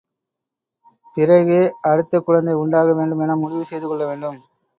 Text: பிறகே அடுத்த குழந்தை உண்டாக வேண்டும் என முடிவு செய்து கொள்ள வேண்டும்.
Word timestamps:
பிறகே 1.17 1.59
அடுத்த 1.81 2.19
குழந்தை 2.19 2.55
உண்டாக 2.55 2.93
வேண்டும் 2.93 3.19
என 3.19 3.37
முடிவு 3.37 3.65
செய்து 3.65 3.87
கொள்ள 3.87 4.03
வேண்டும். 4.05 4.39